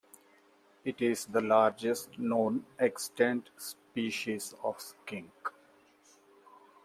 It 0.83 0.99
is 0.99 1.27
the 1.27 1.41
largest 1.41 2.17
known 2.17 2.65
extant 2.79 3.51
species 3.55 4.55
of 4.63 4.81
skink. 4.81 5.29